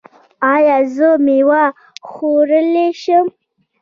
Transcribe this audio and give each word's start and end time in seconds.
ایا 0.53 0.77
زه 0.95 1.09
میوه 1.25 1.63
خوړلی 2.09 2.89
شم؟ 3.01 3.25